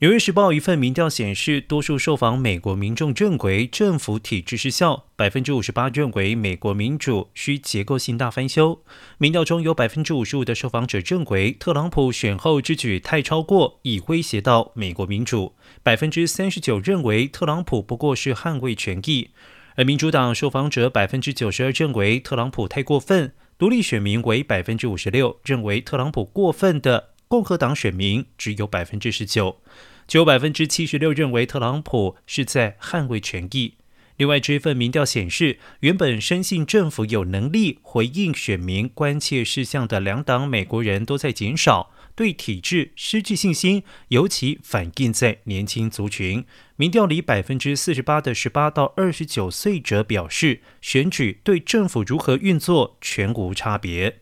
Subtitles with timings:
[0.00, 8.82] 纽约时报一份民调显示，多数受访美国民众认为政府体制失效，百分之五十八认为美国民主需结构性大翻修。
[9.18, 15.54] 民调中有百分之五十五的受访者认为特朗普选后之举太超过，已威胁到美国民主。
[15.82, 19.28] 百分之三十九认为特朗普不过是捍卫权益，
[19.76, 29.60] 而民主党受访者百分之九十二认为特朗普太过分，独立选民为百分之五十六，认为特朗普过分的共和党选民只有百分之十九。
[30.08, 33.74] 只有百分之七十六认为特朗普是在捍卫权益。
[34.16, 46.44] 另外，这份民调显示，原本深信政府有能力回应选民关切事项的两党美国人都在减少，对体制失去信心，尤其反映在年轻族群。
[46.74, 54.18] 民调里，百分之四十八的十八到二十九岁者表示，选举对政府如何运作全无差别。